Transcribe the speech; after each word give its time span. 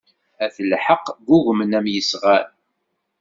At 0.43 0.55
lḥeqq 0.71 1.05
ggugmen 1.25 1.77
am 1.77 1.87
yesɣan. 1.93 2.47